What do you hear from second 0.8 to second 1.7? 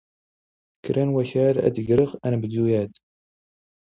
ⴽⵔⴰ ⵏ ⵡⴰⴳⴰⵏ